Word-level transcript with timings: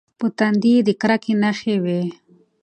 په 0.19 0.27
تندي 0.37 0.71
یې 0.77 0.81
د 0.87 0.89
کرکې 1.01 1.33
نښې 1.41 1.75
وې. 1.83 2.01